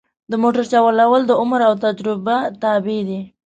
[0.31, 3.21] د موټر چلول د عمر او تجربه تابع دي.